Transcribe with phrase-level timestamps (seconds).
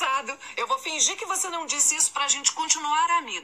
[0.00, 0.32] passado.
[0.56, 3.40] Eu vou fingir que você não disse isso pra gente continuar amiga.